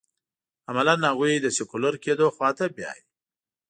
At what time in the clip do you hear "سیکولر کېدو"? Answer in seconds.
1.57-2.27